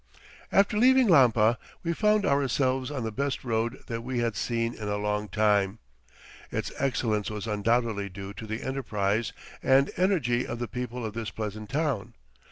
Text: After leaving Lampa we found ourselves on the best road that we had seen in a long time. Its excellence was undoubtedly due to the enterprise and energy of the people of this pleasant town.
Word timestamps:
After 0.51 0.77
leaving 0.79 1.07
Lampa 1.07 1.59
we 1.83 1.93
found 1.93 2.25
ourselves 2.25 2.89
on 2.89 3.03
the 3.03 3.11
best 3.11 3.43
road 3.43 3.83
that 3.85 4.01
we 4.01 4.17
had 4.17 4.35
seen 4.35 4.73
in 4.73 4.87
a 4.87 4.97
long 4.97 5.27
time. 5.27 5.77
Its 6.51 6.71
excellence 6.79 7.29
was 7.29 7.45
undoubtedly 7.45 8.09
due 8.09 8.33
to 8.33 8.47
the 8.47 8.63
enterprise 8.63 9.31
and 9.61 9.91
energy 9.97 10.47
of 10.47 10.57
the 10.57 10.67
people 10.67 11.05
of 11.05 11.13
this 11.13 11.29
pleasant 11.29 11.69
town. 11.69 12.15